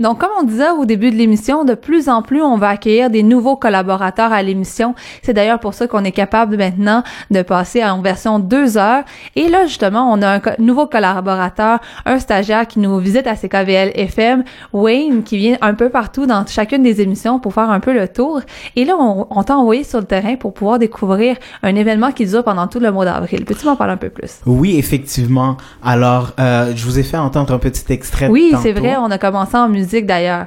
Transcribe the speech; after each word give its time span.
Donc, 0.00 0.18
comme 0.18 0.30
on 0.40 0.44
disait 0.44 0.70
au 0.70 0.86
début 0.86 1.10
de 1.10 1.16
l'émission, 1.16 1.64
de 1.64 1.74
plus 1.74 2.08
en 2.08 2.22
plus, 2.22 2.40
on 2.42 2.56
va 2.56 2.70
accueillir 2.70 3.10
des 3.10 3.22
nouveaux 3.22 3.56
collaborateurs 3.56 4.32
à 4.32 4.42
l'émission. 4.42 4.94
C'est 5.22 5.34
d'ailleurs 5.34 5.60
pour 5.60 5.74
ça 5.74 5.86
qu'on 5.86 6.04
est 6.04 6.12
capable 6.12 6.56
maintenant 6.56 7.02
de 7.30 7.42
passer 7.42 7.84
en 7.84 8.00
version 8.00 8.38
deux 8.38 8.78
heures. 8.78 9.04
Et 9.36 9.48
là, 9.48 9.66
justement, 9.66 10.10
on 10.10 10.22
a 10.22 10.36
un 10.36 10.40
nouveau 10.58 10.86
collaborateur, 10.86 11.80
un 12.06 12.18
stagiaire 12.18 12.66
qui 12.66 12.78
nous 12.78 12.96
visite 12.96 13.26
à 13.26 13.36
CKVL 13.36 13.92
FM, 13.94 14.42
Wayne, 14.72 15.22
qui 15.22 15.36
vient 15.36 15.58
un 15.60 15.74
peu 15.74 15.90
partout 15.90 16.24
dans 16.24 16.46
chacune 16.46 16.82
des 16.82 17.02
émissions 17.02 17.38
pour 17.38 17.52
faire 17.52 17.68
un 17.68 17.80
peu 17.80 17.92
le 17.92 18.08
tour. 18.08 18.40
Et 18.76 18.86
là, 18.86 18.94
on, 18.98 19.26
on 19.28 19.42
t'a 19.42 19.56
envoyé 19.58 19.84
sur 19.84 19.98
le 19.98 20.06
terrain 20.06 20.36
pour 20.36 20.54
pouvoir 20.54 20.78
découvrir 20.78 21.36
un 21.62 21.74
événement 21.74 22.12
qui 22.12 22.24
dure 22.24 22.42
pendant 22.42 22.68
tout 22.68 22.80
le 22.80 22.90
mois 22.90 23.04
d'avril. 23.04 23.44
Peux-tu 23.44 23.66
m'en 23.66 23.76
parler 23.76 23.92
un 23.92 23.98
peu 23.98 24.08
plus? 24.08 24.40
Oui, 24.46 24.78
effectivement. 24.78 25.58
Alors, 25.84 26.30
euh, 26.40 26.72
je 26.74 26.86
vous 26.86 26.98
ai 26.98 27.02
fait 27.02 27.18
entendre 27.18 27.52
un 27.52 27.58
petit 27.58 27.92
extrait. 27.92 28.28
Oui, 28.28 28.54
c'est 28.62 28.72
vrai. 28.72 28.96
On 28.98 29.10
a 29.10 29.18
commencé 29.18 29.58
en 29.58 29.68
musique 29.68 29.89
d'ailleurs. 29.98 30.46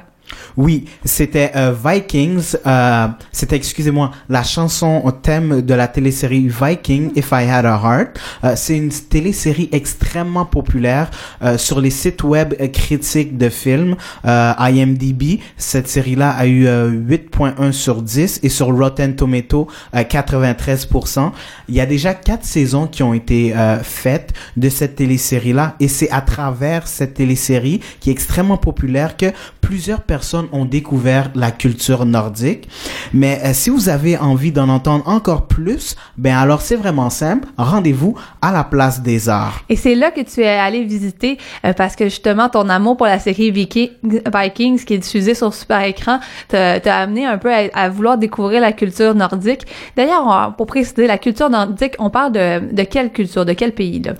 Oui, 0.56 0.86
c'était 1.04 1.52
euh, 1.56 1.72
Vikings. 1.84 2.56
Euh, 2.66 3.08
c'était, 3.32 3.56
excusez-moi, 3.56 4.10
la 4.28 4.42
chanson 4.42 5.02
au 5.04 5.10
thème 5.10 5.62
de 5.62 5.74
la 5.74 5.88
télésérie 5.88 6.48
Viking, 6.48 7.10
If 7.16 7.30
I 7.32 7.48
Had 7.50 7.66
a 7.66 7.80
Heart. 7.82 8.20
Euh, 8.44 8.52
c'est 8.56 8.76
une 8.76 8.90
télésérie 8.90 9.68
extrêmement 9.72 10.44
populaire 10.44 11.10
euh, 11.42 11.58
sur 11.58 11.80
les 11.80 11.90
sites 11.90 12.22
web 12.22 12.54
critiques 12.72 13.36
de 13.36 13.48
films. 13.48 13.96
Euh, 14.24 14.52
IMDb, 14.58 15.40
cette 15.56 15.88
série-là 15.88 16.30
a 16.30 16.46
eu 16.46 16.66
8.1 16.66 17.72
sur 17.72 18.02
10 18.02 18.40
et 18.42 18.48
sur 18.48 18.68
Rotten 18.68 19.16
Tomato 19.16 19.68
93%. 19.92 21.32
Il 21.68 21.74
y 21.74 21.80
a 21.80 21.86
déjà 21.86 22.14
quatre 22.14 22.44
saisons 22.44 22.86
qui 22.86 23.02
ont 23.02 23.14
été 23.14 23.54
faites 23.82 24.32
de 24.56 24.68
cette 24.68 24.96
télésérie-là 24.96 25.76
et 25.80 25.88
c'est 25.88 26.10
à 26.10 26.20
travers 26.20 26.86
cette 26.86 27.14
télésérie 27.14 27.80
qui 28.00 28.10
est 28.10 28.12
extrêmement 28.12 28.56
populaire 28.56 29.16
que 29.16 29.26
plusieurs 29.60 30.02
personnes 30.02 30.13
ont 30.52 30.64
découvert 30.64 31.30
la 31.34 31.50
culture 31.50 32.06
nordique. 32.06 32.68
Mais 33.12 33.40
euh, 33.44 33.50
si 33.52 33.70
vous 33.70 33.88
avez 33.88 34.16
envie 34.18 34.52
d'en 34.52 34.68
entendre 34.68 35.08
encore 35.08 35.46
plus, 35.46 35.96
ben 36.16 36.36
alors 36.36 36.60
c'est 36.60 36.76
vraiment 36.76 37.10
simple. 37.10 37.48
Rendez-vous 37.56 38.16
à 38.42 38.52
la 38.52 38.64
place 38.64 39.02
des 39.02 39.28
arts. 39.28 39.60
Et 39.68 39.76
c'est 39.76 39.94
là 39.94 40.10
que 40.10 40.20
tu 40.20 40.40
es 40.40 40.48
allé 40.48 40.84
visiter 40.84 41.38
euh, 41.64 41.72
parce 41.72 41.96
que 41.96 42.04
justement 42.04 42.48
ton 42.48 42.68
amour 42.68 42.96
pour 42.96 43.06
la 43.06 43.18
série 43.18 43.50
Vikings 43.50 44.84
qui 44.84 44.94
est 44.94 44.98
diffusée 44.98 45.34
sur 45.34 45.52
super 45.52 45.82
écran 45.82 46.20
t'a 46.48 46.96
amené 46.96 47.26
un 47.26 47.38
peu 47.38 47.50
à, 47.52 47.88
vouloir 47.88 48.18
découvrir 48.18 48.60
la 48.60 48.72
culture 48.72 49.14
nordique. 49.14 49.62
D'ailleurs, 49.96 50.54
pour 50.56 50.66
préciser 50.66 51.06
la 51.06 51.18
culture 51.18 51.50
nordique, 51.50 51.94
on 51.98 52.10
parle 52.10 52.32
de, 52.32 52.72
de 52.72 52.82
quelle 52.82 53.10
culture, 53.10 53.44
de 53.44 53.52
quel 53.52 53.72
pays 53.72 54.00
là? 54.00 54.12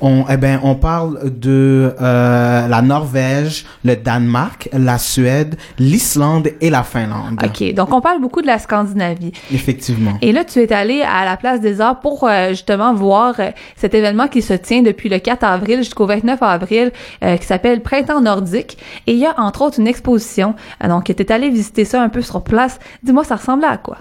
On 0.00 0.24
eh 0.28 0.36
ben 0.36 0.60
on 0.62 0.74
parle 0.74 1.38
de 1.38 1.94
euh, 2.00 2.68
la 2.68 2.82
Norvège, 2.82 3.64
le 3.84 3.96
Danemark, 3.96 4.68
la 4.72 4.98
Suède, 4.98 5.39
l'Islande 5.78 6.48
et 6.60 6.70
la 6.70 6.82
Finlande. 6.82 7.40
OK, 7.44 7.74
donc 7.74 7.92
on 7.92 8.00
parle 8.00 8.20
beaucoup 8.20 8.42
de 8.42 8.46
la 8.46 8.58
Scandinavie. 8.58 9.32
Effectivement. 9.52 10.18
Et 10.22 10.32
là, 10.32 10.44
tu 10.44 10.60
es 10.60 10.72
allé 10.72 11.02
à 11.02 11.24
la 11.24 11.36
place 11.36 11.60
des 11.60 11.80
arts 11.80 12.00
pour 12.00 12.24
euh, 12.24 12.50
justement 12.50 12.94
voir 12.94 13.34
euh, 13.38 13.50
cet 13.76 13.94
événement 13.94 14.28
qui 14.28 14.42
se 14.42 14.54
tient 14.54 14.82
depuis 14.82 15.08
le 15.08 15.18
4 15.18 15.44
avril 15.44 15.78
jusqu'au 15.78 16.06
29 16.06 16.42
avril, 16.42 16.92
euh, 17.22 17.36
qui 17.36 17.46
s'appelle 17.46 17.82
Printemps 17.82 18.20
nordique. 18.20 18.78
Et 19.06 19.12
il 19.12 19.18
y 19.18 19.26
a 19.26 19.34
entre 19.38 19.62
autres 19.62 19.80
une 19.80 19.88
exposition. 19.88 20.54
donc, 20.86 21.04
tu 21.04 21.12
es 21.12 21.32
allé 21.32 21.50
visiter 21.50 21.84
ça 21.84 22.02
un 22.02 22.08
peu 22.08 22.22
sur 22.22 22.42
place. 22.42 22.78
Dis-moi, 23.02 23.24
ça 23.24 23.36
ressemblait 23.36 23.68
à 23.68 23.76
quoi? 23.76 23.98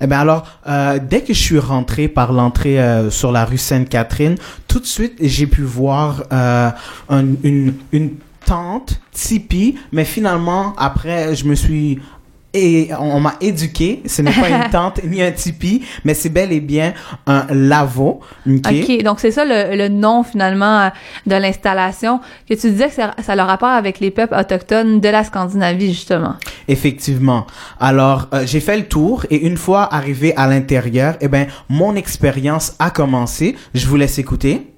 Eh 0.00 0.06
bien 0.06 0.20
alors, 0.20 0.46
dès 1.08 1.22
que 1.22 1.32
je 1.32 1.40
suis 1.40 1.58
rentré 1.58 2.08
par 2.08 2.32
l'entrée 2.32 2.78
sur 3.08 3.32
la 3.32 3.46
rue 3.46 3.56
Sainte-Catherine, 3.56 4.34
tout 4.68 4.80
de 4.80 4.84
suite 4.84 5.14
j'ai 5.20 5.46
pu 5.46 5.62
voir 5.62 6.24
une, 7.08 7.74
une 7.92 8.10
tente, 8.50 9.00
tipi, 9.12 9.76
mais 9.92 10.04
finalement, 10.04 10.74
après, 10.76 11.36
je 11.36 11.44
me 11.44 11.54
suis 11.54 12.00
et 12.52 12.88
on 12.98 13.20
m'a 13.20 13.34
éduqué, 13.40 14.02
ce 14.06 14.22
n'est 14.22 14.32
pas 14.32 14.48
une 14.48 14.70
tente 14.72 15.04
ni 15.04 15.22
un 15.22 15.30
tipi, 15.30 15.84
mais 16.04 16.14
c'est 16.14 16.30
bel 16.30 16.50
et 16.50 16.58
bien 16.58 16.94
un 17.28 17.46
lavo. 17.48 18.22
OK, 18.48 19.02
donc 19.04 19.20
c'est 19.20 19.30
ça 19.30 19.44
le, 19.44 19.86
nom 19.86 20.24
finalement 20.24 20.90
de 21.26 21.36
l'installation 21.36 22.18
que 22.48 22.54
tu 22.54 22.70
disais 22.72 22.88
que 22.88 22.94
ça, 22.94 23.14
ça 23.22 23.34
a 23.34 23.36
le 23.36 23.42
rapport 23.42 23.68
avec 23.68 24.00
les 24.00 24.10
peuples 24.10 24.34
autochtones 24.34 24.98
de 24.98 25.08
la 25.08 25.22
Scandinavie 25.22 25.92
justement. 25.92 26.34
Effectivement. 26.66 27.46
Alors, 27.78 28.26
euh, 28.34 28.42
j'ai 28.46 28.60
fait 28.60 28.76
le 28.76 28.88
tour 28.88 29.26
et 29.30 29.46
une 29.46 29.56
fois 29.56 29.94
arrivé 29.94 30.34
à 30.36 30.48
l'intérieur, 30.48 31.14
eh 31.20 31.28
ben 31.28 31.46
mon 31.68 31.94
expérience 31.94 32.74
a 32.80 32.90
commencé. 32.90 33.54
Je 33.74 33.86
vous 33.86 33.94
laisse 33.94 34.18
écouter. 34.18 34.69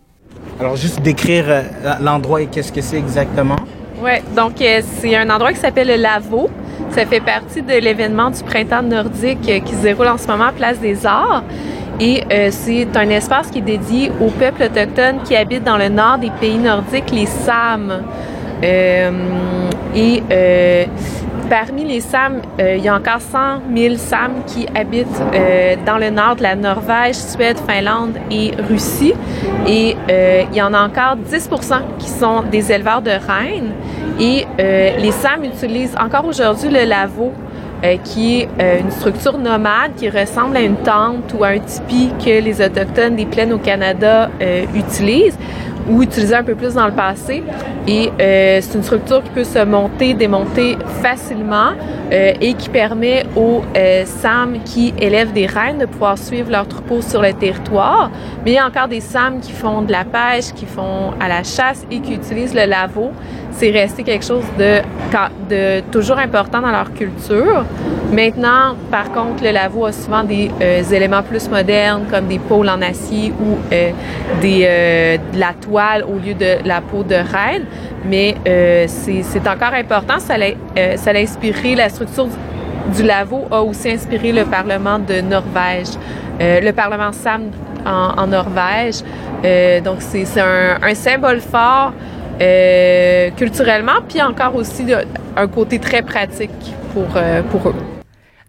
Alors, 0.63 0.77
juste 0.77 1.03
décrire 1.03 1.47
euh, 1.49 1.63
l'endroit 2.01 2.41
et 2.41 2.47
qu'est-ce 2.47 2.71
que 2.71 2.81
c'est 2.81 2.97
exactement. 2.97 3.57
Oui, 4.01 4.13
donc 4.37 4.61
euh, 4.61 4.81
c'est 5.01 5.17
un 5.17 5.29
endroit 5.29 5.53
qui 5.53 5.59
s'appelle 5.59 5.89
le 5.89 5.97
Lavaux. 5.97 6.51
Ça 6.93 7.05
fait 7.05 7.19
partie 7.19 7.63
de 7.63 7.73
l'événement 7.81 8.31
du 8.31 8.45
printemps 8.45 8.85
nordique 8.85 9.41
euh, 9.49 9.59
qui 9.59 9.75
se 9.75 9.83
déroule 9.83 10.07
en 10.07 10.19
ce 10.19 10.29
moment 10.29 10.45
à 10.45 10.53
Place 10.53 10.79
des 10.79 11.05
Arts. 11.05 11.43
Et 11.99 12.23
c'est 12.51 12.97
un 12.97 13.11
espace 13.11 13.49
qui 13.49 13.59
est 13.59 13.63
dédié 13.63 14.13
aux 14.21 14.31
peuples 14.31 14.63
autochtones 14.63 15.23
qui 15.25 15.37
habitent 15.37 15.65
dans 15.65 15.77
le 15.77 15.89
nord 15.89 16.19
des 16.19 16.31
pays 16.41 16.59
nordiques, 16.59 17.11
les 17.13 17.27
Sam. 17.27 18.03
et 18.63 20.23
Parmi 21.49 21.85
les 21.85 22.01
Sams, 22.01 22.41
euh, 22.61 22.77
il 22.77 22.85
y 22.85 22.89
a 22.89 22.95
encore 22.95 23.21
100 23.21 23.63
000 23.77 23.97
Sams 23.97 24.43
qui 24.47 24.67
habitent 24.75 25.07
euh, 25.35 25.77
dans 25.85 25.99
le 25.99 26.11
nord 26.11 26.37
de 26.37 26.43
la 26.43 26.57
Norvège, 26.57 27.17
Suède, 27.17 27.59
Finlande 27.67 28.17
et 28.31 28.53
Russie. 28.69 29.15
Et 29.67 29.97
euh, 30.11 30.45
il 30.51 30.57
y 30.57 30.63
en 30.63 30.73
a 30.73 30.81
encore 30.81 31.17
10% 31.17 31.99
qui 31.99 32.09
sont 32.09 32.43
des 32.51 32.73
éleveurs 32.73 33.03
de 33.03 33.11
rennes. 33.11 33.73
Et 34.21 34.47
les 34.59 35.11
Sams 35.11 35.45
utilisent 35.45 35.97
encore 35.99 36.27
aujourd'hui 36.27 36.69
le 36.69 36.85
lavo, 36.85 37.33
qui 38.05 38.41
est 38.41 38.81
une 38.81 38.91
structure 38.91 39.39
nomade 39.39 39.93
qui 39.97 40.09
ressemble 40.09 40.57
à 40.57 40.61
une 40.61 40.77
tente 40.77 41.35
ou 41.37 41.43
à 41.43 41.49
un 41.49 41.59
tipi 41.59 42.11
que 42.23 42.41
les 42.41 42.61
Autochtones 42.61 43.17
des 43.17 43.25
plaines 43.25 43.53
au 43.55 43.59
Canada 43.59 44.31
utilisent 44.75 45.39
ou 45.89 46.03
utilisé 46.03 46.35
un 46.35 46.45
peu 46.45 46.55
plus 46.55 46.75
dans 46.75 46.87
le 46.87 46.93
passé. 46.93 47.43
Et 47.87 48.11
euh, 48.21 48.61
c'est 48.61 48.77
une 48.77 48.85
structure 48.85 49.23
qui 49.23 49.31
peut 49.31 49.45
se 49.45 49.65
monter, 49.65 50.15
démonter 50.15 50.77
facilement 51.03 51.71
euh, 52.13 52.33
et 52.41 52.55
qui 52.55 52.69
permet 52.69 53.25
aux 53.37 53.63
euh, 53.77 54.05
SAM 54.05 54.63
qui 54.65 54.95
élèvent 54.99 55.33
des 55.33 55.47
rennes 55.47 55.79
de 55.79 55.87
pouvoir 55.87 56.17
suivre 56.17 56.51
leur 56.51 56.69
troupeau 56.69 57.03
sur 57.03 57.21
le 57.23 57.33
territoire. 57.33 58.11
Mais 58.45 58.53
il 58.53 58.55
y 58.55 58.59
a 58.59 58.67
encore 58.67 58.89
des 58.89 59.01
SAM 59.01 59.41
qui 59.41 59.53
font 59.53 59.83
de 59.83 59.93
la 59.93 60.05
pêche, 60.05 60.53
qui 60.55 60.67
font 60.67 61.13
à 61.21 61.29
la 61.29 61.43
chasse 61.45 61.87
et 61.91 62.01
qui 62.01 62.15
utilisent 62.15 62.55
le 62.55 62.67
laveau. 62.67 63.13
C'est 63.53 63.71
resté 63.71 64.03
quelque 64.03 64.25
chose 64.25 64.45
de, 64.59 64.81
de 65.49 65.81
toujours 65.93 66.19
important 66.19 66.61
dans 66.61 66.71
leur 66.71 66.93
culture. 66.93 67.65
Maintenant, 68.13 68.75
par 68.91 69.13
contre, 69.13 69.45
le 69.45 69.53
laveau 69.53 69.87
a 69.87 69.93
souvent 69.93 70.25
des 70.25 70.51
éléments 70.93 71.23
plus 71.23 71.49
modernes 71.49 72.05
comme 72.11 72.27
des 72.27 72.39
pôles 72.39 72.69
en 72.69 72.83
acier 72.83 73.33
ou 73.41 73.59
des, 74.41 75.19
de 75.33 75.39
la 75.39 75.53
toile 75.53 76.05
au 76.05 76.19
lieu 76.19 76.35
de 76.35 76.67
la 76.67 76.81
peau 76.81 77.05
de 77.05 77.15
reine. 77.15 77.67
Mais 78.05 78.35
euh, 78.47 78.87
c'est 78.89 79.49
encore 79.49 79.75
important. 79.75 80.19
Ça 80.19 80.37
l'a 80.37 80.47
euh, 80.79 80.97
ça 80.97 81.13
inspiré 81.13 81.75
la 81.75 81.89
structure 81.89 82.29
du, 82.95 83.03
lavo 83.03 83.47
a 83.51 83.63
aussi 83.63 83.91
inspiré 83.91 84.33
le 84.33 84.45
Parlement 84.45 84.99
de 84.99 85.21
Norvège, 85.21 85.89
euh, 86.41 86.61
le 86.61 86.73
Parlement 86.73 87.13
SAM 87.13 87.51
en, 87.87 88.27
Norvège. 88.27 89.03
donc 89.85 89.97
c'est 90.01 90.41
un, 90.41 90.79
un, 90.83 90.95
symbole 90.95 91.41
fort 91.41 91.93
culturellement, 93.37 94.01
puis 94.09 94.21
encore 94.23 94.57
aussi 94.57 94.85
un 95.37 95.47
côté 95.49 95.79
très 95.79 96.03
pratique 96.03 96.75
pour, 96.93 97.07
pour 97.51 97.69
eux. 97.71 98.02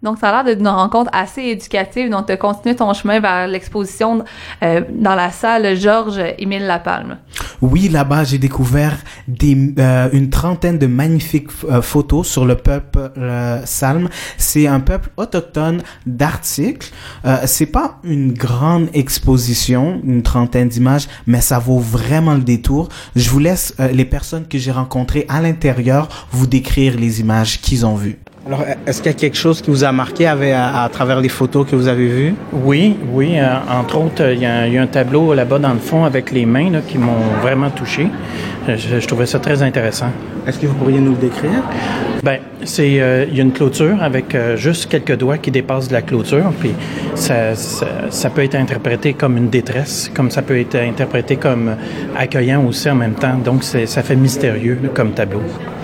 Donc, 0.04 0.18
ça 0.18 0.28
a 0.28 0.44
l'air 0.44 0.56
d'une 0.56 0.68
rencontre 0.68 1.10
assez 1.14 1.40
éducative. 1.40 2.10
Donc, 2.10 2.26
tu 2.26 2.32
as 2.32 2.36
continué 2.36 2.76
ton 2.76 2.92
chemin 2.92 3.20
vers 3.20 3.48
l'exposition 3.48 4.22
euh, 4.62 4.82
dans 4.92 5.14
la 5.14 5.30
salle 5.30 5.76
Georges-Émile 5.76 6.66
Lapalme. 6.66 7.16
Oui, 7.62 7.88
là-bas, 7.88 8.24
j'ai 8.24 8.36
découvert 8.36 8.98
des, 9.26 9.74
euh, 9.78 10.10
une 10.12 10.28
trentaine 10.28 10.78
de 10.78 10.86
magnifiques 10.86 11.48
euh, 11.64 11.80
photos 11.80 12.28
sur 12.28 12.44
le 12.44 12.56
peuple 12.56 13.10
salme. 13.64 14.08
C'est 14.36 14.66
un 14.66 14.80
peuple 14.80 15.08
autochtone 15.16 15.82
d'articles. 16.06 16.90
c'est 17.46 17.66
pas 17.66 17.98
une 18.04 18.32
grande 18.32 18.88
exposition, 18.92 20.00
une 20.04 20.22
trentaine 20.22 20.68
d'images, 20.68 21.08
mais 21.26 21.40
ça 21.40 21.58
vaut 21.58 21.78
vraiment 21.78 22.34
le 22.34 22.42
détour. 22.42 22.88
Je 23.16 23.30
vous 23.30 23.38
laisse 23.38 23.74
les 23.92 24.04
personnes 24.04 24.46
que 24.46 24.58
j'ai 24.58 24.72
rencontrées 24.72 25.24
à 25.28 25.40
l'intérieur 25.40 26.08
vous 26.30 26.46
décrire 26.46 26.98
les 26.98 27.20
images 27.20 27.60
qu'ils 27.60 27.86
ont 27.86 27.94
vues. 27.94 28.18
Alors, 28.46 28.62
est-ce 28.86 28.98
qu'il 29.00 29.10
y 29.10 29.14
a 29.14 29.18
quelque 29.18 29.38
chose 29.38 29.62
qui 29.62 29.70
vous 29.70 29.84
a 29.84 29.92
marqué 29.92 30.26
à, 30.26 30.88
travers 30.92 31.20
les 31.20 31.30
photos 31.30 31.66
que 31.66 31.74
vous 31.74 31.88
avez 31.88 32.08
vues? 32.08 32.34
Oui, 32.52 32.94
oui. 33.12 33.38
Euh, 33.38 33.54
entre 33.70 33.96
autres, 33.96 34.32
il 34.32 34.40
y, 34.40 34.46
a, 34.46 34.82
un 34.82 34.86
tableau 34.86 35.32
là-bas 35.32 35.58
dans 35.58 35.72
le 35.72 35.78
fond 35.78 36.04
avec 36.04 36.30
les 36.30 36.44
mains 36.44 36.70
qui 36.86 36.98
m'ont 36.98 37.40
vraiment 37.40 37.70
touché. 37.70 38.08
Je, 38.68 39.06
trouvais 39.06 39.24
ça 39.24 39.38
très 39.38 39.62
intéressant. 39.62 40.10
Est-ce 40.46 40.58
que 40.58 40.66
vous 40.66 40.74
pourriez 40.74 41.00
nous 41.00 41.12
le 41.12 41.16
décrire? 41.16 41.62
Ben, 42.22 42.38
c'est 42.64 43.00
euh, 43.00 43.26
il 43.28 43.36
y 43.36 43.40
a 43.40 43.42
une 43.42 43.52
clôture 43.52 44.02
avec 44.02 44.34
euh, 44.34 44.56
juste 44.56 44.88
quelques 44.88 45.16
doigts 45.16 45.38
qui 45.38 45.50
dépassent 45.50 45.88
de 45.88 45.92
la 45.92 46.02
clôture, 46.02 46.52
puis 46.58 46.72
ça, 47.14 47.54
peut 48.34 48.42
être 48.42 48.54
interprété 48.54 49.12
comme 49.12 49.36
une 49.36 49.48
détresse, 49.48 50.10
comme 50.14 50.30
ça 50.30 50.42
peut 50.42 50.58
être 50.58 50.76
interprété 50.76 51.36
comme 51.36 51.76
accueillant 52.16 52.64
aussi 52.64 52.90
en 52.90 52.94
même 52.94 53.14
temps. 53.14 53.36
Donc, 53.44 53.62
ça 53.62 54.02
fait 54.02 54.16
mystérieux 54.16 54.78
comme 54.94 55.12
tableau. 55.12 55.42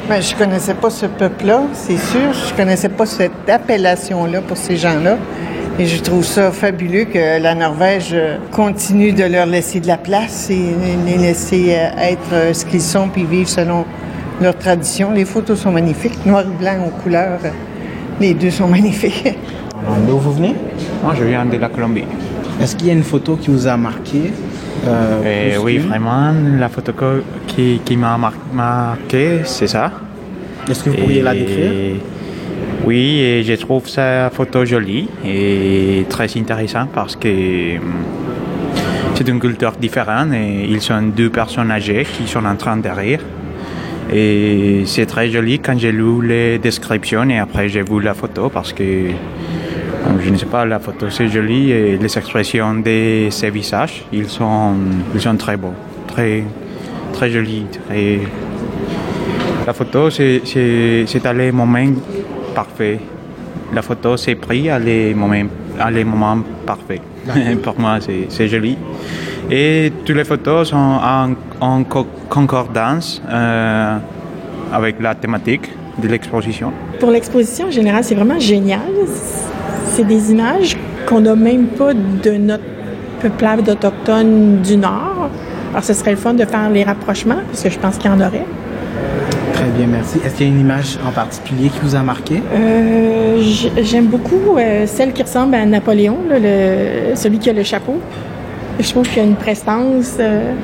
Ben, 0.09 0.21
je 0.21 0.35
connaissais 0.35 0.75
pas 0.75 0.91
ce 0.91 1.06
peuple-là, 1.06 1.62
c'est 1.73 1.99
sûr. 1.99 2.32
Je 2.49 2.55
connaissais 2.55 2.88
pas 2.88 3.06
cette 3.06 3.49
appellation-là 3.49 4.41
pour 4.41 4.56
ces 4.56 4.77
gens-là. 4.77 5.19
Et 5.79 5.87
je 5.87 6.03
trouve 6.03 6.25
ça 6.25 6.50
fabuleux 6.50 7.05
que 7.05 7.41
la 7.41 7.55
Norvège 7.55 8.15
continue 8.50 9.12
de 9.12 9.25
leur 9.25 9.47
laisser 9.47 9.81
de 9.81 9.87
la 9.87 9.97
place 9.97 10.50
et 10.50 10.75
les 11.06 11.17
laisser 11.17 11.69
être 11.71 12.55
ce 12.55 12.65
qu'ils 12.65 12.82
sont 12.82 13.09
puis 13.09 13.25
vivre 13.25 13.49
selon 13.49 13.87
leur 14.41 14.57
tradition. 14.57 15.13
Les 15.13 15.25
photos 15.25 15.61
sont 15.61 15.73
magnifiques, 15.73 16.25
noir 16.27 16.43
et 16.43 16.63
blanc 16.63 16.87
aux 16.87 17.03
couleurs. 17.03 17.41
Les 18.21 18.35
deux 18.35 18.51
sont 18.51 18.69
magnifiques. 18.77 19.29
D'où 20.07 20.19
vous 20.19 20.33
venez? 20.33 20.55
Moi, 21.03 21.15
je 21.19 21.25
viens 21.25 21.45
de 21.45 21.57
la 21.57 21.69
Colombie. 21.69 22.05
Est-ce 22.61 22.77
qu'il 22.77 22.89
y 22.89 22.91
a 22.91 22.95
une 22.95 23.03
photo 23.03 23.37
qui 23.37 23.51
vous 23.51 23.67
a 23.67 23.77
marqué 23.77 24.33
euh, 24.87 25.57
Oui, 25.63 25.79
vraiment. 25.79 26.33
La 26.59 26.69
photo 26.69 26.93
qui, 27.47 27.81
qui 27.85 27.97
m'a 27.97 28.19
marqué, 28.53 29.41
c'est 29.45 29.67
ça. 29.67 29.93
Est-ce 30.69 30.85
que 30.85 30.91
vous 30.91 30.97
pourriez 30.97 31.23
la 31.23 31.33
décrire? 31.33 32.01
Oui, 32.85 33.21
et 33.21 33.43
je 33.43 33.55
trouve 33.55 33.89
sa 33.89 34.31
photo 34.31 34.65
jolie 34.65 35.09
et 35.25 36.05
très 36.09 36.29
intéressante 36.39 36.91
parce 36.95 37.15
que 37.17 37.77
hum, 37.77 37.83
c'est 39.15 39.29
une 39.29 39.39
culture 39.39 39.73
différente 39.73 40.33
et 40.33 40.67
ils 40.69 40.81
sont 40.81 41.03
deux 41.03 41.31
personnes 41.31 41.71
âgées 41.71 42.07
qui 42.17 42.27
sont 42.27 42.45
en 42.45 42.57
train 42.57 42.77
de 42.79 42.89
rire. 42.89 43.21
Et 44.12 44.83
c'est 44.87 45.07
très 45.07 45.31
joli 45.31 45.61
quand 45.61 45.79
j'ai 45.79 45.93
lu 45.93 46.27
les 46.27 46.59
descriptions 46.59 47.29
et 47.31 47.39
après 47.39 47.69
j'ai 47.69 47.83
vu 47.83 48.01
la 48.01 48.15
photo 48.15 48.49
parce 48.49 48.73
que 48.73 49.11
je 50.21 50.31
ne 50.31 50.37
sais 50.37 50.47
pas, 50.47 50.65
la 50.65 50.81
photo 50.81 51.09
c'est 51.11 51.29
joli 51.29 51.71
et 51.71 51.97
les 51.97 52.19
expressions 52.19 52.75
de 52.75 53.29
ces 53.31 53.51
visages, 53.51 54.05
ils 54.12 54.29
sont, 54.29 54.75
ils 55.15 55.21
sont 55.21 55.37
très 55.37 55.57
beaux, 55.57 55.75
très, 56.09 56.43
très 57.12 57.31
jolis. 57.31 57.67
Très... 57.87 58.19
La 59.67 59.73
photo 59.73 60.11
c'est, 60.11 60.43
à 61.25 61.33
les 61.33 61.53
moments 61.53 61.93
parfaits. 62.55 63.01
La 63.73 63.83
photo 63.83 64.17
c'est 64.17 64.35
pris 64.35 64.69
à 64.69 64.79
les 64.81 65.15
moments, 65.15 65.49
à 65.79 65.91
les 65.91 66.03
moments 66.05 66.43
parfaits. 66.67 67.03
Pour 67.63 67.79
moi 67.79 67.99
c'est 68.01 68.49
joli. 68.49 68.77
Et 69.49 69.93
toutes 70.05 70.17
les 70.17 70.25
photos 70.25 70.69
sont 70.71 70.77
en, 70.77 71.35
en 71.61 71.85
concordance 72.29 73.23
euh, 73.29 73.97
avec 74.73 75.01
la 75.01 75.15
thématique 75.15 75.71
de 76.03 76.09
l'exposition. 76.09 76.73
Pour 76.99 77.11
l'exposition 77.11 77.67
en 77.67 77.71
général, 77.71 78.05
c'est 78.05 78.15
vraiment 78.15 78.39
génial. 78.39 78.81
C'est 79.89 80.07
des 80.07 80.31
images 80.31 80.77
qu'on 81.07 81.21
n'a 81.21 81.35
même 81.35 81.67
pas 81.67 81.93
de 81.95 82.33
notre 82.33 82.65
peuplade 83.21 83.69
autochtone 83.69 84.62
du 84.62 84.77
Nord. 84.77 85.29
Alors, 85.73 85.85
ce 85.85 85.93
serait 85.93 86.12
le 86.12 86.17
fun 86.17 86.35
de 86.35 86.45
faire 86.45 86.71
les 86.71 86.83
rapprochements, 86.85 87.41
parce 87.49 87.63
que 87.63 87.71
je 87.71 87.79
pense 87.79 87.97
qu'il 87.97 88.11
y 88.11 88.15
en 88.15 88.21
aurait. 88.21 88.47
Très 89.53 89.69
bien, 89.77 89.87
merci. 89.87 90.19
Est-ce 90.25 90.37
qu'il 90.37 90.47
y 90.47 90.51
a 90.51 90.53
une 90.53 90.61
image 90.61 90.99
en 91.06 91.13
particulier 91.13 91.69
qui 91.69 91.79
vous 91.83 91.95
a 91.95 92.03
marqué? 92.03 92.43
Euh, 92.53 93.43
J'aime 93.83 94.06
beaucoup 94.06 94.56
euh, 94.56 94.87
celle 94.87 95.13
qui 95.13 95.23
ressemble 95.23 95.55
à 95.55 95.67
Napoléon, 95.67 96.19
le, 96.29 97.15
celui 97.15 97.39
qui 97.39 97.51
a 97.51 97.53
le 97.53 97.63
chapeau. 97.63 98.01
Je 98.79 98.89
trouve 98.89 99.06
qu'il 99.06 99.19
y 99.19 99.21
a 99.21 99.29
une 99.29 99.37
prestance 99.37 100.17
euh, 100.19 100.55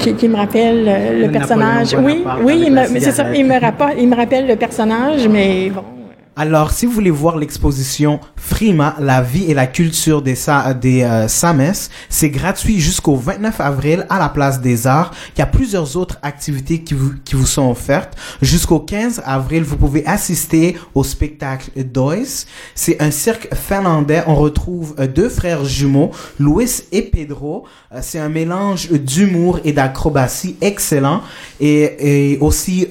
qui, 0.00 0.28
me 0.28 0.36
rappelle 0.36 0.84
euh, 0.88 1.26
le, 1.26 1.32
personnage. 1.32 1.94
Oui, 1.98 2.24
oui, 2.42 2.64
il 2.66 2.72
me, 2.72 2.84
c'est 2.86 3.12
ça, 3.12 3.34
il 3.34 3.44
me, 3.44 3.60
rappelle, 3.60 3.98
il 3.98 4.08
me 4.08 4.16
rappelle 4.16 4.46
le 4.46 4.56
personnage, 4.56 5.28
mais 5.28 5.70
bon. 5.70 5.99
Alors, 6.42 6.70
si 6.70 6.86
vous 6.86 6.92
voulez 6.92 7.10
voir 7.10 7.36
l'exposition 7.36 8.18
Frima, 8.34 8.96
la 8.98 9.20
vie 9.20 9.44
et 9.50 9.52
la 9.52 9.66
culture 9.66 10.22
des, 10.22 10.38
euh, 10.48 11.28
Sames, 11.28 11.72
c'est 12.08 12.30
gratuit 12.30 12.80
jusqu'au 12.80 13.14
29 13.14 13.60
avril 13.60 14.06
à 14.08 14.18
la 14.18 14.30
Place 14.30 14.58
des 14.62 14.86
Arts. 14.86 15.10
Il 15.36 15.40
y 15.40 15.42
a 15.42 15.46
plusieurs 15.46 15.98
autres 15.98 16.16
activités 16.22 16.82
qui 16.82 16.94
vous, 16.94 17.46
sont 17.46 17.70
offertes. 17.70 18.16
Jusqu'au 18.40 18.80
15 18.80 19.20
avril, 19.26 19.64
vous 19.64 19.76
pouvez 19.76 20.06
assister 20.06 20.78
au 20.94 21.04
spectacle 21.04 21.72
Dois. 21.84 22.46
C'est 22.74 23.02
un 23.02 23.10
cirque 23.10 23.54
finlandais. 23.54 24.22
On 24.26 24.34
retrouve 24.34 24.94
euh, 24.98 25.06
deux 25.06 25.28
frères 25.28 25.66
jumeaux, 25.66 26.10
Louis 26.38 26.84
et 26.90 27.02
Pedro. 27.02 27.66
Euh, 27.92 27.98
c'est 28.00 28.18
un 28.18 28.30
mélange 28.30 28.90
d'humour 28.90 29.60
et 29.62 29.72
d'acrobatie 29.72 30.56
excellent. 30.62 31.20
Et, 31.60 32.38
aussi 32.40 32.86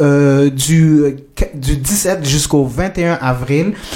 du 0.54 1.16
17 1.56 2.25
jusqu'au 2.25 2.66
21 2.66 3.13
avril, 3.13 3.38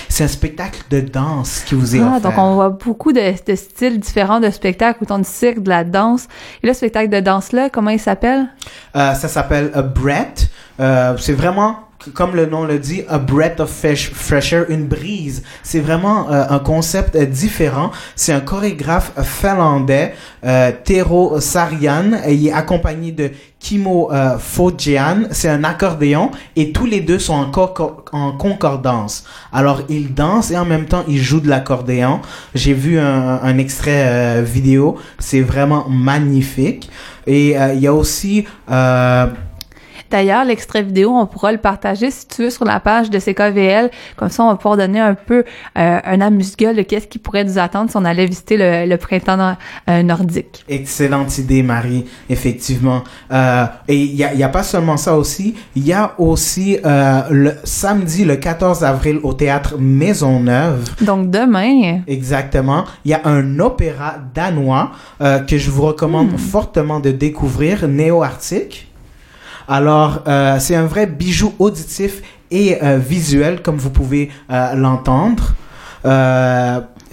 c'est 0.10 0.24
un 0.24 0.28
spectacle 0.28 0.81
de 0.90 1.00
danse 1.00 1.62
qui 1.66 1.75
vous 1.75 1.95
est 1.95 2.00
ah, 2.00 2.18
offert. 2.18 2.22
Donc 2.22 2.38
on 2.38 2.54
voit 2.56 2.69
beaucoup 2.69 3.12
de, 3.12 3.34
de, 3.45 3.56
styles 3.56 4.00
différents 4.00 4.40
de 4.40 4.50
spectacles, 4.50 5.00
autant 5.04 5.19
du 5.19 5.25
cirque, 5.28 5.60
de 5.60 5.69
la 5.69 5.84
danse. 5.84 6.28
Et 6.62 6.68
le 6.68 6.74
spectacle 6.74 7.10
de 7.10 7.19
danse-là, 7.19 7.69
comment 7.69 7.92
il 7.92 8.00
s'appelle? 8.00 8.48
Euh, 8.95 9.13
ça 9.13 9.28
s'appelle 9.28 9.72
Brett. 9.95 10.50
Euh, 10.80 11.16
c'est 11.18 11.34
vraiment 11.34 11.82
comme 12.14 12.36
le 12.36 12.46
nom 12.46 12.66
le 12.66 12.80
dit, 12.80 13.04
a 13.08 13.18
breath 13.18 13.60
of 13.60 13.70
fresh, 13.70 14.54
air, 14.54 14.66
une 14.70 14.86
brise. 14.86 15.44
C'est 15.64 15.80
vraiment 15.80 16.32
euh, 16.32 16.44
un 16.50 16.60
concept 16.60 17.16
euh, 17.16 17.26
différent. 17.26 17.92
C'est 18.16 18.34
un 18.34 18.40
chorégraphe 18.42 19.14
finlandais, 19.24 20.14
euh, 20.46 20.72
Tero 20.84 21.40
Sarian. 21.40 22.12
Il 22.28 22.48
est 22.48 22.52
accompagné 22.52 23.12
de 23.12 23.32
Kimo 23.60 24.12
euh, 24.12 24.38
Fojian. 24.38 25.24
C'est 25.32 25.50
un 25.50 25.64
accordéon 25.64 26.32
et 26.56 26.72
tous 26.72 26.86
les 26.86 27.02
deux 27.02 27.20
sont 27.20 27.34
en, 27.34 27.96
en 28.12 28.32
concordance. 28.34 29.24
Alors 29.52 29.84
ils 29.90 30.14
dansent 30.14 30.52
et 30.52 30.57
en 30.57 30.66
même 30.66 30.86
temps 30.86 31.04
ils 31.07 31.22
jouent 31.22 31.40
de 31.40 31.50
l'accordéon. 31.50 32.19
J'ai 32.54 32.74
vu 32.74 33.00
un, 33.00 33.40
un 33.42 33.57
extrait 33.57 34.06
euh, 34.06 34.42
vidéo. 34.45 34.98
C'est 35.19 35.42
vraiment 35.42 35.88
magnifique. 35.90 36.90
Et 37.26 37.56
il 37.56 37.80
y 37.80 37.88
a 37.88 37.94
aussi 37.94 38.45
D'ailleurs, 40.14 40.46
l'extrait 40.46 40.84
vidéo, 40.84 41.10
on 41.10 41.26
pourra 41.26 41.52
le 41.52 41.58
partager 41.58 42.12
si 42.12 42.28
tu 42.28 42.44
veux 42.44 42.50
sur 42.52 42.66
la 42.66 42.80
page 42.80 43.10
de 43.10 43.18
CKVL. 43.18 43.90
Comme 44.16 44.30
ça, 44.30 44.44
on 44.44 44.50
va 44.50 44.58
pouvoir 44.58 44.78
donner 44.78 45.00
un 45.00 45.16
peu 45.16 45.44
euh, 45.76 46.00
un 46.06 46.22
amuse-gueule 46.22 46.76
de 46.76 46.84
qu'est-ce 46.84 47.08
qui 47.08 47.18
pourrait 47.18 47.44
nous 47.44 47.58
attendre 47.58 47.90
si 47.90 47.98
on 47.98 48.06
allait 48.06 48.28
visiter 48.28 48.58
le, 48.60 48.96
printemps 48.98 49.58
euh, 49.90 50.04
nordique. 50.04 50.66
Excellente 50.70 51.36
idée, 51.40 51.64
Marie, 51.64 52.06
effectivement. 52.30 53.04
Euh, 53.32 53.66
et 53.88 53.96
il 53.96 54.14
y 54.14 54.24
a, 54.24 54.36
y 54.36 54.44
a, 54.44 54.50
pas 54.50 54.62
seulement 54.62 54.98
ça 54.98 55.18
aussi, 55.18 55.56
il 55.76 55.84
y 55.84 55.94
a 55.94 56.14
aussi 56.20 56.78
le 56.84 57.54
samedi, 57.64 58.24
le 58.24 58.36
14 58.36 58.84
avril, 58.84 59.20
au 59.24 59.34
théâtre 59.34 59.78
Maisonneuve. 59.80 60.92
Donc 61.02 61.32
demain. 61.32 62.02
Exactement. 62.06 62.84
Il 63.04 63.10
y 63.10 63.14
a 63.16 63.22
un 63.26 63.58
opéra 63.58 64.18
danois 64.36 64.92
que 65.20 65.58
je 65.58 65.72
vous 65.72 65.82
recommande 65.82 66.34
hmm. 66.34 66.38
fortement 66.38 67.00
de 67.00 67.10
découvrir, 67.10 67.88
Néo-Arctique. 67.88 68.93
Alors, 69.68 70.24
euh, 70.28 70.60
c'est 70.60 70.76
un 70.76 70.86
vrai 70.86 71.06
bijou 71.08 71.54
auditif 71.60 72.22
et 72.52 72.84
euh, 72.84 72.98
visuel, 72.98 73.62
comme 73.62 73.78
vous 73.78 73.90
pouvez 73.90 74.30
euh, 74.52 74.74
l'entendre. 74.76 75.54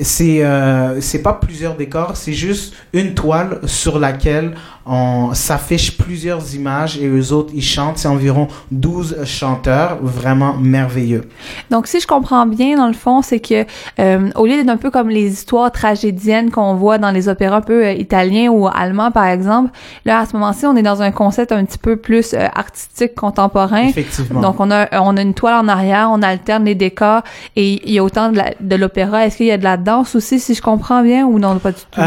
C'est 0.02 0.44
euh, 0.44 1.00
c'est 1.00 1.22
pas 1.22 1.34
plusieurs 1.34 1.76
décors, 1.76 2.16
c'est 2.16 2.32
juste 2.32 2.74
une 2.92 3.14
toile 3.14 3.60
sur 3.66 3.98
laquelle 3.98 4.54
on 4.86 5.34
s'affiche 5.34 5.96
plusieurs 5.96 6.54
images 6.54 6.98
et 6.98 7.06
eux 7.06 7.32
autres 7.32 7.52
ils 7.54 7.62
chantent. 7.62 7.98
C'est 7.98 8.08
environ 8.08 8.48
12 8.70 9.24
chanteurs, 9.24 9.98
vraiment 10.00 10.54
merveilleux. 10.54 11.28
Donc 11.70 11.86
si 11.86 12.00
je 12.00 12.06
comprends 12.06 12.46
bien, 12.46 12.76
dans 12.76 12.86
le 12.86 12.94
fond, 12.94 13.22
c'est 13.22 13.40
que 13.40 13.66
euh, 14.00 14.30
au 14.34 14.46
lieu 14.46 14.56
d'être 14.56 14.70
un 14.70 14.76
peu 14.76 14.90
comme 14.90 15.08
les 15.08 15.32
histoires 15.32 15.70
tragédiennes 15.70 16.50
qu'on 16.50 16.74
voit 16.74 16.98
dans 16.98 17.10
les 17.10 17.28
opéras 17.28 17.58
un 17.58 17.60
peu 17.60 17.84
euh, 17.84 17.92
italiens 17.92 18.50
ou 18.50 18.68
allemands 18.68 19.10
par 19.10 19.26
exemple, 19.26 19.70
là 20.04 20.20
à 20.20 20.26
ce 20.26 20.32
moment-ci 20.34 20.66
on 20.66 20.76
est 20.76 20.82
dans 20.82 21.02
un 21.02 21.10
concept 21.10 21.52
un 21.52 21.64
petit 21.64 21.78
peu 21.78 21.96
plus 21.96 22.32
euh, 22.32 22.46
artistique 22.54 23.14
contemporain. 23.14 23.88
Effectivement. 23.88 24.40
Donc 24.40 24.60
on 24.60 24.70
a 24.70 24.88
on 25.00 25.16
a 25.16 25.22
une 25.22 25.34
toile 25.34 25.54
en 25.54 25.68
arrière, 25.68 26.08
on 26.10 26.22
alterne 26.22 26.64
les 26.64 26.74
décors 26.74 27.22
et 27.54 27.80
il 27.86 27.92
y 27.92 27.98
a 27.98 28.04
autant 28.04 28.32
de 28.32 28.76
l'opéra. 28.76 29.26
Est-ce 29.26 29.36
qu'il 29.36 29.46
y 29.46 29.52
a 29.52 29.58
de 29.58 29.64
la 29.64 29.76
danse 29.76 29.89
aussi 29.98 30.40
si 30.40 30.54
je 30.54 30.62
comprends 30.62 31.02
bien 31.02 31.26
ou 31.26 31.38
non 31.38 31.58
pas 31.58 31.72
du 31.72 31.80
tout? 31.90 32.00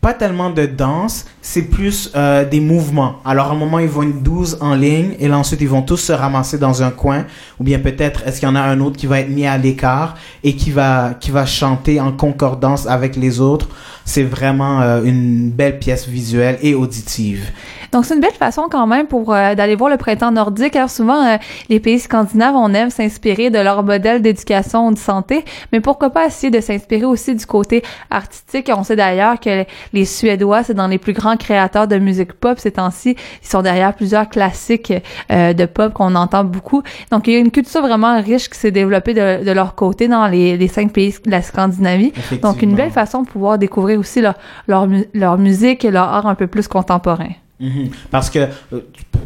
pas 0.00 0.14
tellement 0.14 0.50
de 0.50 0.64
danse, 0.64 1.26
c'est 1.42 1.62
plus 1.62 2.12
euh, 2.14 2.44
des 2.44 2.60
mouvements. 2.60 3.16
Alors 3.24 3.48
à 3.48 3.50
un 3.50 3.56
moment 3.56 3.80
ils 3.80 3.88
vont 3.88 4.02
une 4.02 4.22
12 4.22 4.58
en 4.60 4.74
ligne 4.74 5.16
et 5.18 5.26
là 5.26 5.38
ensuite 5.38 5.60
ils 5.60 5.68
vont 5.68 5.82
tous 5.82 5.96
se 5.96 6.12
ramasser 6.12 6.56
dans 6.56 6.82
un 6.82 6.90
coin 6.90 7.24
ou 7.58 7.64
bien 7.64 7.80
peut-être 7.80 8.22
est-ce 8.24 8.38
qu'il 8.38 8.48
y 8.48 8.52
en 8.52 8.54
a 8.54 8.60
un 8.60 8.80
autre 8.80 8.96
qui 8.96 9.06
va 9.06 9.20
être 9.20 9.28
mis 9.28 9.46
à 9.46 9.58
l'écart 9.58 10.14
et 10.44 10.54
qui 10.54 10.70
va 10.70 11.14
qui 11.18 11.30
va 11.32 11.46
chanter 11.46 12.00
en 12.00 12.12
concordance 12.12 12.86
avec 12.86 13.16
les 13.16 13.40
autres. 13.40 13.68
C'est 14.08 14.22
vraiment 14.22 14.80
euh, 14.80 15.02
une 15.04 15.50
belle 15.50 15.78
pièce 15.78 16.08
visuelle 16.08 16.58
et 16.62 16.74
auditive. 16.74 17.52
Donc, 17.92 18.04
c'est 18.04 18.14
une 18.14 18.20
belle 18.20 18.30
façon 18.32 18.66
quand 18.70 18.86
même 18.86 19.06
pour 19.06 19.32
euh, 19.32 19.54
d'aller 19.54 19.74
voir 19.74 19.90
le 19.90 19.96
printemps 19.96 20.30
nordique. 20.30 20.76
Alors, 20.76 20.90
souvent, 20.90 21.24
euh, 21.26 21.36
les 21.68 21.80
pays 21.80 21.98
scandinaves, 21.98 22.54
on 22.54 22.72
aime 22.74 22.90
s'inspirer 22.90 23.50
de 23.50 23.58
leur 23.58 23.82
modèle 23.82 24.20
d'éducation 24.20 24.88
ou 24.88 24.92
de 24.92 24.98
santé, 24.98 25.44
mais 25.72 25.80
pourquoi 25.80 26.10
pas 26.10 26.26
essayer 26.26 26.50
de 26.50 26.60
s'inspirer 26.60 27.04
aussi 27.04 27.34
du 27.34 27.46
côté 27.46 27.82
artistique. 28.10 28.70
On 28.74 28.82
sait 28.82 28.96
d'ailleurs 28.96 29.40
que 29.40 29.64
les 29.92 30.04
Suédois, 30.04 30.64
c'est 30.64 30.74
dans 30.74 30.86
les 30.86 30.98
plus 30.98 31.14
grands 31.14 31.36
créateurs 31.36 31.88
de 31.88 31.98
musique 31.98 32.34
pop 32.34 32.58
ces 32.58 32.72
temps-ci. 32.72 33.16
Ils 33.42 33.48
sont 33.48 33.62
derrière 33.62 33.94
plusieurs 33.94 34.28
classiques 34.28 34.92
euh, 35.30 35.54
de 35.54 35.64
pop 35.64 35.94
qu'on 35.94 36.14
entend 36.14 36.44
beaucoup. 36.44 36.82
Donc, 37.10 37.26
il 37.26 37.32
y 37.32 37.36
a 37.36 37.38
une 37.38 37.50
culture 37.50 37.80
vraiment 37.80 38.20
riche 38.20 38.50
qui 38.50 38.58
s'est 38.58 38.70
développée 38.70 39.14
de, 39.14 39.44
de, 39.44 39.50
leur 39.50 39.74
côté 39.74 40.08
dans 40.08 40.26
les, 40.26 40.56
les 40.58 40.68
cinq 40.68 40.92
pays 40.92 41.14
de 41.24 41.30
la 41.30 41.40
Scandinavie. 41.40 42.12
Donc, 42.42 42.60
une 42.60 42.74
belle 42.74 42.90
façon 42.90 43.22
de 43.22 43.28
pouvoir 43.28 43.58
découvrir 43.58 43.97
aussi 43.98 44.20
leur, 44.20 44.34
leur, 44.66 44.86
leur 45.14 45.38
musique 45.38 45.84
et 45.84 45.90
leur 45.90 46.08
art 46.08 46.26
un 46.26 46.34
peu 46.34 46.46
plus 46.46 46.66
contemporain. 46.68 47.30
Mhm. 47.60 47.90
Parce 48.10 48.30
que 48.30 48.38
euh, 48.72 48.80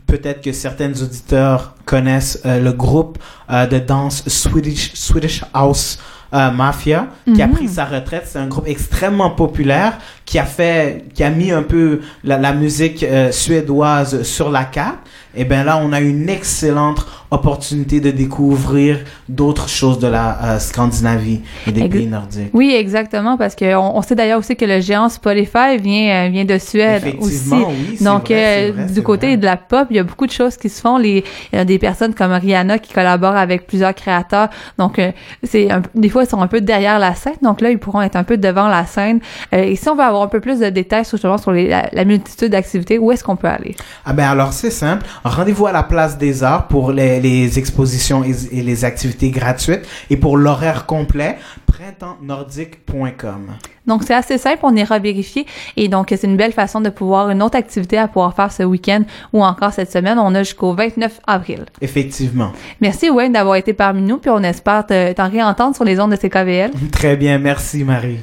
peut-être 0.07 0.41
que 0.41 0.53
certains 0.53 0.91
auditeurs 0.91 1.75
connaissent 1.85 2.41
euh, 2.47 2.61
le 2.61 2.73
groupe 2.73 3.19
euh, 3.51 3.67
de 3.67 3.79
danse 3.79 4.27
Swedish, 4.29 4.93
Swedish 4.95 5.45
House 5.53 5.99
Mafia 6.33 7.09
qui 7.35 7.43
a 7.43 7.47
Mhm. 7.47 7.53
pris 7.53 7.69
sa 7.69 7.85
retraite. 7.85 8.23
C'est 8.25 8.39
un 8.39 8.47
groupe 8.47 8.67
extrêmement 8.67 9.29
populaire 9.29 9.99
qui 10.33 10.39
a 10.39 10.47
fait, 10.47 11.05
qui 11.13 11.23
a 11.23 11.29
mis 11.29 11.51
un 11.53 11.63
peu 11.63 12.01
la, 12.25 12.39
la 12.39 12.55
musique 12.55 13.05
suédoise 13.33 14.23
sur 14.23 14.51
la 14.51 14.65
carte. 14.65 14.97
Et 15.35 15.45
ben 15.45 15.65
là, 15.65 15.81
on 15.83 15.93
a 15.93 16.01
une 16.01 16.29
excellente 16.29 17.07
opportunité 17.31 18.01
de 18.01 18.11
découvrir 18.11 18.99
d'autres 19.29 19.69
choses 19.69 19.99
de 19.99 20.07
la 20.07 20.39
euh, 20.45 20.59
Scandinavie 20.59 21.41
et 21.67 21.73
des 21.73 21.81
Ex- 21.83 21.91
pays 21.91 22.07
nordiques. 22.07 22.51
Oui, 22.53 22.75
exactement, 22.75 23.39
parce 23.39 23.55
que 23.55 23.75
on, 23.75 24.03
sait 24.03 24.15
d'ailleurs 24.15 24.39
aussi 24.39 24.55
que 24.57 24.67
le 24.67 24.81
géant 24.81 25.09
Spotify 25.09 25.79
vient 25.81 26.27
euh, 26.27 26.29
vient 26.29 26.45
de 26.45 26.59
Suède 26.59 27.15
aussi. 27.19 27.51
Oui, 27.51 27.97
Donc 28.03 28.27
vrai, 28.27 28.29
c'est 28.29 28.69
euh, 28.69 28.73
vrai, 28.73 28.93
du 28.93 29.03
côté 29.03 29.27
vrai. 29.29 29.37
de 29.39 29.45
la 29.47 29.57
pop, 29.57 29.87
il 29.89 29.97
y 29.97 29.99
a 29.99 30.05
beaucoup 30.05 30.27
de 30.27 30.33
choses 30.33 30.59
qui 30.59 30.69
se 30.69 30.81
font. 30.83 30.99
Les 30.99 31.25
il 31.53 31.57
y 31.57 31.59
a 31.59 31.65
des 31.65 31.79
personnes 31.79 32.13
comme 32.15 32.33
Rihanna 32.33 32.79
qui 32.79 32.93
collaborent 32.93 33.37
avec 33.37 33.67
plusieurs 33.67 33.95
créateurs. 33.95 34.49
Donc 34.79 34.99
euh, 34.99 35.13
c'est 35.43 35.69
des 35.95 36.11
fois 36.11 36.25
ils 36.25 36.29
sont 36.29 36.43
un 36.43 36.49
peu 36.49 36.61
derrière 36.61 36.99
la 36.99 37.15
scène. 37.15 37.37
Donc 37.41 37.63
là 37.63 37.71
ils 37.71 37.79
pourront 37.79 38.03
être 38.03 38.17
un 38.17 38.25
peu 38.25 38.37
devant 38.37 38.69
la 38.69 38.85
scène. 38.85 39.21
Euh, 39.55 39.63
et 39.63 39.77
si 39.77 39.89
on 39.89 39.95
veut 39.95 40.03
avoir 40.03 40.22
un 40.23 40.29
peu 40.29 40.41
plus 40.41 40.59
de 40.61 40.69
détails 40.71 41.05
sur, 41.05 41.17
justement 41.19 41.39
sur 41.39 41.53
les- 41.53 41.69
la, 41.69 41.89
la 41.93 42.05
multitude 42.05 42.51
d'activités, 42.53 42.99
où 42.99 43.11
est-ce 43.13 43.23
qu'on 43.25 43.37
peut 43.37 43.49
aller? 43.49 43.77
Ah 44.05 44.13
ben 44.13 44.29
alors 44.29 44.53
c'est 44.53 44.71
simple. 44.71 45.05
Rendez-vous 45.25 45.67
à 45.67 45.73
la 45.73 45.83
place 45.83 46.19
des 46.19 46.43
arts 46.43 46.69
pour 46.69 46.93
les, 46.93 47.21
les 47.21 47.59
expositions 47.59 48.25
et, 48.25 48.33
et 48.59 48.63
les 48.63 48.85
activités 48.85 49.31
gratuites 49.31 49.87
et 50.11 50.17
pour 50.17 50.37
l'horaire 50.37 50.87
complet, 50.87 51.37
printemps-nordique.com. 51.67 53.47
Donc, 53.87 54.05
c'est 54.05 54.15
assez 54.15 54.39
simple, 54.39 54.61
on 54.63 54.77
ira 54.77 54.99
vérifier. 55.01 55.45
Et 55.77 55.89
donc, 55.89 56.07
c'est 56.11 56.23
une 56.27 56.37
belle 56.37 56.53
façon 56.53 56.81
de 56.81 56.89
pouvoir, 56.89 57.31
une 57.31 57.43
autre 57.43 57.57
activité 57.59 57.99
à 57.99 58.07
pouvoir 58.07 58.35
faire 58.37 58.53
ce 58.53 58.63
week-end 58.63 59.03
ou 59.33 59.43
encore 59.43 59.73
cette 59.73 59.91
semaine. 59.91 60.19
On 60.21 60.35
a 60.37 60.43
jusqu'au 60.45 60.73
29 60.75 61.19
avril. 61.27 61.65
Effectivement. 61.81 62.53
Merci, 62.81 63.11
Wayne, 63.11 63.33
d'avoir 63.33 63.57
été 63.57 63.73
parmi 63.73 64.03
nous, 64.03 64.19
puis 64.19 64.31
on 64.31 64.43
espère 64.45 64.87
te- 64.87 65.13
t'en 65.15 65.29
réentendre 65.29 65.75
sur 65.75 65.85
les 65.85 65.99
ondes 65.99 66.13
de 66.13 66.17
CKVL. 66.17 66.71
Très 66.93 67.17
bien, 67.17 67.39
merci 67.39 67.83
Marie. 67.83 68.21